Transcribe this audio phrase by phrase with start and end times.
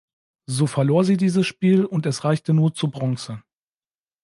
[0.47, 3.43] So verlor sie dieses Spiel und es reichte nur zu Bronze.